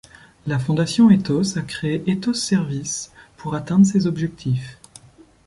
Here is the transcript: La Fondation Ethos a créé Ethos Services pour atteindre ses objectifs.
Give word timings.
La 0.47 0.57
Fondation 0.57 1.11
Ethos 1.11 1.59
a 1.59 1.61
créé 1.61 2.01
Ethos 2.09 2.33
Services 2.33 3.11
pour 3.37 3.53
atteindre 3.53 3.85
ses 3.85 4.07
objectifs. 4.07 4.79